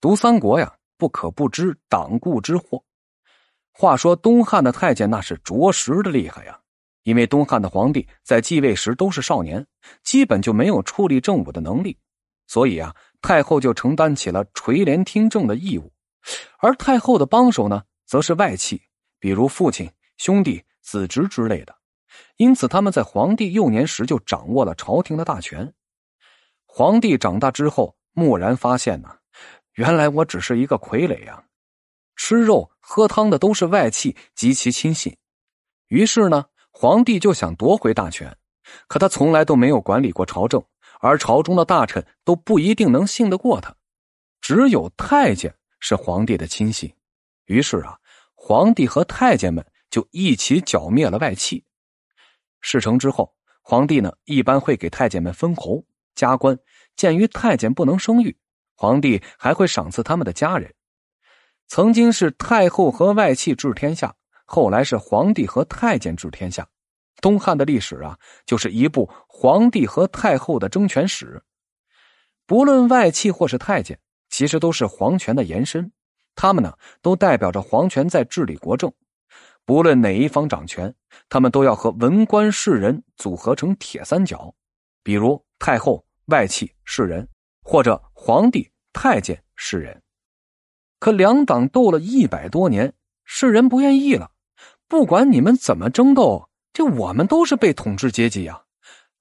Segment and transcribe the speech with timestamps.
[0.00, 2.80] 读三国呀，不可不知党锢之祸。
[3.72, 6.56] 话说东汉的太监那是着实的厉害呀，
[7.02, 9.66] 因为东汉的皇帝在继位时都是少年，
[10.04, 11.98] 基本就没有处理政务的能力，
[12.46, 15.92] 所以啊，太后就承担起了垂帘听政的义务。
[16.60, 18.80] 而太后的帮手呢，则是外戚，
[19.18, 21.74] 比如父亲、兄弟、子侄之类的。
[22.36, 25.72] 因此，他们在皇帝幼年时就掌握了朝廷的大权。
[26.66, 29.08] 皇帝长大之后，蓦然发现呢，
[29.78, 31.44] 原来我只是一个傀儡啊。
[32.16, 35.16] 吃肉喝汤的都是外戚及其亲信，
[35.86, 38.36] 于是呢，皇帝就想夺回大权，
[38.88, 40.60] 可他从来都没有管理过朝政，
[40.98, 43.72] 而朝中的大臣都不一定能信得过他。
[44.40, 46.92] 只有太监是皇帝的亲信，
[47.44, 47.96] 于是啊，
[48.34, 51.64] 皇帝和太监们就一起剿灭了外戚。
[52.60, 53.32] 事成之后，
[53.62, 55.84] 皇帝呢一般会给太监们封侯
[56.16, 56.58] 加官，
[56.96, 58.36] 鉴于太监不能生育，
[58.80, 60.72] 皇帝还会赏赐他们的家人。
[61.66, 66.64] 曾经是太后和外戚治天下，后来是皇帝和太监治天下。
[67.20, 71.42] 东汉的历史啊，就是一部皇帝和太后的争权史。
[72.46, 73.98] 不论外戚或是太监，
[74.28, 75.90] 其实都是皇权的延伸。
[76.36, 78.92] 他们呢，都代表着皇权在治理国政。
[79.64, 80.94] 不论哪一方掌权，
[81.28, 84.54] 他们都要和文官士人组合成铁三角，
[85.02, 87.28] 比如太后、外戚、士人，
[87.68, 90.02] 或者皇帝、太监、士人。
[90.98, 92.94] 可两党斗了一百多年，
[93.26, 94.30] 世人不愿意了。
[94.88, 98.62] 不管你们怎么争斗，这我们都是被统治阶级呀！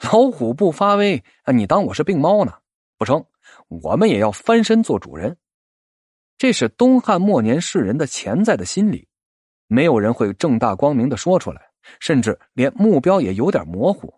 [0.00, 2.52] 老虎不发威，你当我是病猫呢？
[2.96, 3.26] 不成，
[3.66, 5.36] 我们也要翻身做主人。
[6.38, 9.08] 这是东汉末年世人的潜在的心理，
[9.66, 11.62] 没有人会正大光明的说出来，
[11.98, 14.14] 甚至连目标也有点模糊。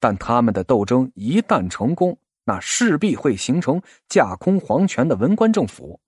[0.00, 6.00] 但他们的斗争一旦成功，那势必会形成架空皇权的文官政府。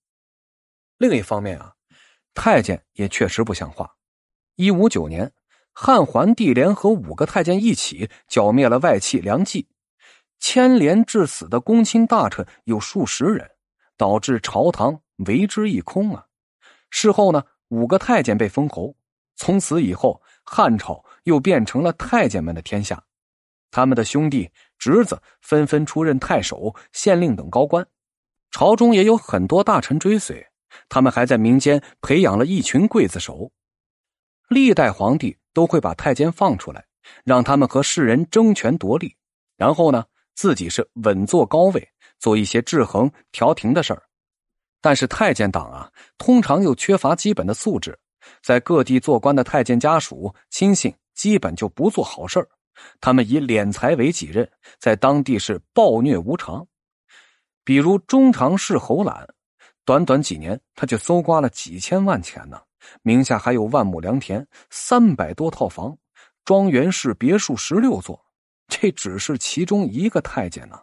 [0.98, 1.74] 另一方面啊，
[2.34, 3.96] 太监也确实不像话。
[4.56, 5.32] 一五九年，
[5.72, 9.66] 汉桓帝联合五个太监一起剿灭了外戚梁冀，
[10.38, 13.50] 牵连致死的公卿大臣有数十人，
[13.96, 16.26] 导致朝堂为之一空啊。
[16.90, 18.94] 事后呢，五个太监被封侯，
[19.34, 23.02] 从此以后，汉朝又变成了太监们的天下。
[23.70, 24.50] 他们的兄弟
[24.82, 27.86] 侄子纷纷出任太守、县令等高官，
[28.50, 30.44] 朝中也有很多大臣追随。
[30.88, 33.52] 他们还在民间培养了一群刽子手，
[34.48, 36.84] 历代皇帝都会把太监放出来，
[37.22, 39.14] 让他们和世人争权夺利，
[39.56, 40.04] 然后呢，
[40.34, 41.88] 自己是稳坐高位，
[42.18, 44.02] 做一些制衡调停的事儿。
[44.80, 47.96] 但是太监党啊，通常又缺乏基本的素质，
[48.42, 52.48] 在各地做官的太监家属亲信基本就不做好事儿，
[53.00, 56.66] 他们以敛财为己任，在当地是暴虐无常，
[57.64, 59.28] 比如中常侍侯览。
[59.84, 62.60] 短短几年，他就搜刮了几千万钱呢。
[63.02, 65.96] 名下还有万亩良田、三百多套房、
[66.44, 68.24] 庄园式别墅十六座。
[68.68, 70.80] 这只是其中一个太监呢。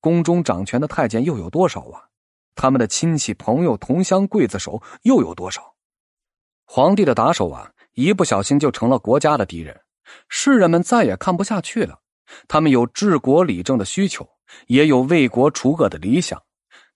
[0.00, 2.04] 宫中掌权的太监又有多少啊？
[2.54, 5.74] 他们的亲戚、朋友、同乡、刽子手又有多少？
[6.64, 9.78] 皇帝的打手啊，一不小心就成了国家的敌人。
[10.28, 12.00] 世人们再也看不下去了。
[12.46, 14.28] 他们有治国理政的需求，
[14.66, 16.42] 也有为国除恶的理想。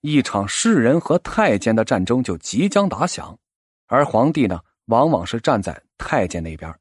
[0.00, 3.38] 一场世人和太监的战争就即将打响，
[3.86, 6.74] 而皇帝呢，往往是站在太监那边。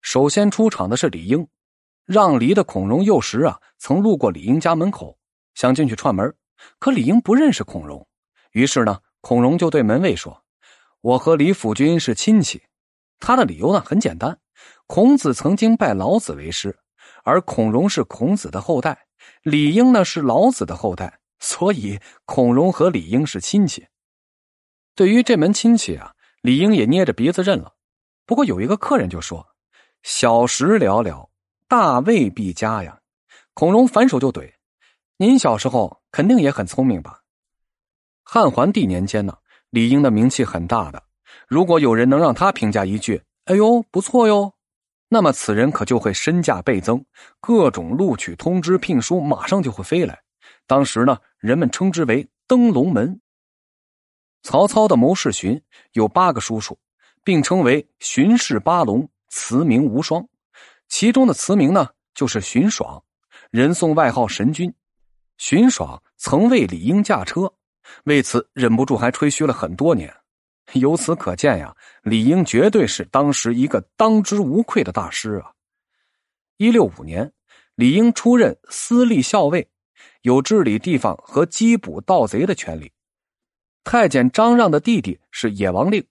[0.00, 1.46] 首先出场的是李英，
[2.06, 5.18] 让梨的孔融幼时啊，曾路过李英家门口，
[5.54, 6.34] 想进去串门，
[6.78, 8.06] 可李英不认识孔融，
[8.52, 10.42] 于是呢，孔融就对门卫说
[11.02, 12.62] ：“我和李府君是亲戚。”
[13.20, 14.38] 他的理由呢很简单，
[14.88, 16.76] 孔子曾经拜老子为师，
[17.22, 19.06] 而孔融是孔子的后代，
[19.42, 21.20] 李英呢是老子的后代。
[21.40, 23.86] 所以，孔融和李英是亲戚。
[24.96, 27.74] 对于这门亲戚啊，李英也捏着鼻子认了。
[28.24, 29.46] 不过有一个客人就说
[30.02, 31.30] ：“小时了了，
[31.68, 32.98] 大未必佳呀。”
[33.54, 34.54] 孔融反手就怼
[35.18, 37.20] ：“您小时候肯定也很聪明吧？”
[38.24, 39.36] 汉桓帝年间呢，
[39.70, 41.04] 李英的名气很大的。
[41.46, 44.54] 如果有人能让他评价一句：“哎呦，不错哟”，
[45.08, 47.04] 那么此人可就会身价倍增，
[47.40, 50.20] 各种录取通知、聘书马上就会飞来。
[50.66, 53.20] 当时呢，人们称之为登龙门。
[54.42, 55.62] 曹操的谋士荀
[55.92, 56.78] 有八个叔叔，
[57.24, 60.26] 并称为荀氏八龙，慈名无双。
[60.88, 63.02] 其中的慈名呢，就是荀爽，
[63.50, 64.72] 人送外号神君。
[65.38, 67.52] 荀爽曾为李英驾车，
[68.04, 70.14] 为此忍不住还吹嘘了很多年。
[70.74, 75.52] 由此可见呀，李英绝对是当时一个当之无愧的大师啊。
[76.56, 77.32] 一六五年，
[77.74, 79.68] 李英出任司隶校尉。
[80.22, 82.92] 有治理地方和缉捕盗贼的权利。
[83.84, 86.04] 太监张让的弟弟是野王令，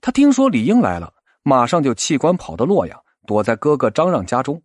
[0.00, 1.12] 他听说李英来了，
[1.42, 4.62] 马上就弃官跑到洛阳，躲在哥哥张让家中。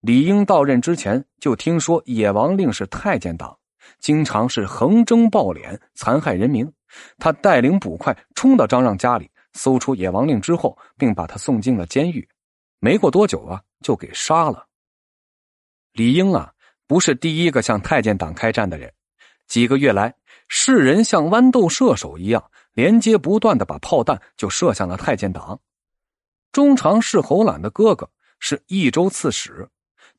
[0.00, 3.58] 李英到任之前就听说野王令是太监党，
[3.98, 6.70] 经常是横征暴敛，残害人民。
[7.18, 12.26] 他带领捕快冲到张让家里，搜出野王令之后，并把他送进了监狱。
[12.78, 14.66] 没过多久啊，就给杀了。
[15.92, 16.52] 李英啊，
[16.86, 18.92] 不是第一个向太监党开战的人。
[19.46, 20.14] 几个月来，
[20.48, 25.58] 世人像豌豆射手一样，连接不断的把炮弹就射向了太监党。
[26.52, 28.10] 中常侍侯览的哥哥
[28.40, 29.68] 是益州刺史。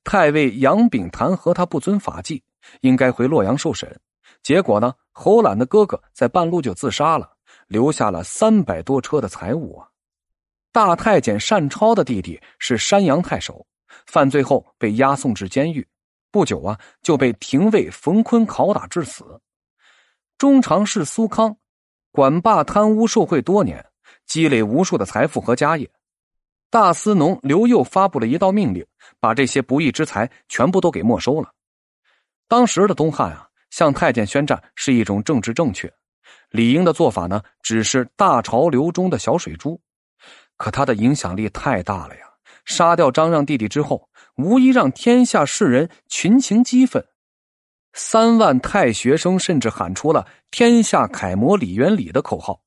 [0.04, 2.42] 太尉杨秉弹和他不遵法纪，
[2.82, 4.00] 应该回洛阳受审。
[4.44, 7.30] 结果呢，侯览的哥哥在半路就自杀了，
[7.68, 9.88] 留下了三百多车的财物啊。
[10.72, 13.66] 大太监单超的弟弟是山阳太守，
[14.06, 15.88] 犯罪后被押送至监狱，
[16.32, 19.42] 不久啊就被廷尉冯坤拷打致死。
[20.38, 21.58] 中常侍苏康，
[22.12, 23.84] 管霸贪污受贿多年，
[24.28, 25.90] 积累无数的财富和家业。
[26.70, 28.86] 大司农刘佑发布了一道命令，
[29.20, 31.52] 把这些不义之财全部都给没收了。
[32.48, 35.92] 当时的东汉啊，向太监宣战是一种政治正确。
[36.52, 39.80] 李英的做法呢，只是大潮流中的小水珠，
[40.56, 42.22] 可他的影响力太大了呀！
[42.64, 47.06] 杀掉张让弟弟之后，无疑让天下士人群情激愤。
[47.94, 52.62] 三万太学生甚至喊出了“天下楷模李元礼”的口号。